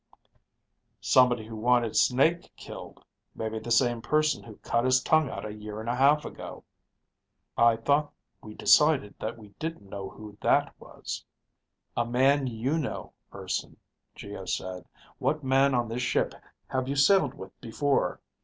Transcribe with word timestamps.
"Somebody 0.99 1.45
who 1.45 1.55
wanted 1.55 1.95
Snake 1.95 2.51
killed. 2.55 3.05
Maybe 3.35 3.59
the 3.59 3.69
same 3.69 4.01
person 4.01 4.43
who 4.43 4.55
cut 4.63 4.83
his 4.83 5.03
tongue 5.03 5.29
out 5.29 5.45
a 5.45 5.53
year 5.53 5.79
and 5.79 5.87
a 5.87 5.95
half 5.95 6.25
ago." 6.25 6.63
"I 7.55 7.75
thought 7.75 8.11
we 8.41 8.55
decided 8.55 9.13
that 9.19 9.37
we 9.37 9.49
didn't 9.59 9.87
know 9.87 10.09
who 10.09 10.39
that 10.41 10.73
was." 10.79 11.23
"A 11.95 12.03
man 12.03 12.47
you 12.47 12.79
know, 12.79 13.13
Urson," 13.31 13.77
Geo 14.15 14.45
said. 14.45 14.85
"What 15.19 15.43
man 15.43 15.75
on 15.75 15.87
this 15.87 16.01
ship 16.01 16.33
have 16.69 16.87
you 16.87 16.95
sailed 16.95 17.35
with 17.35 17.51
before?" 17.61 18.21